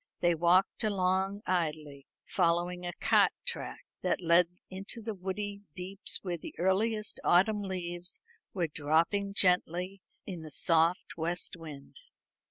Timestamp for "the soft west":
10.41-11.55